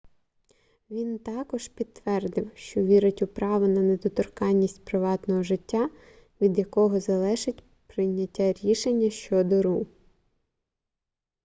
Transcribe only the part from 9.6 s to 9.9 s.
ру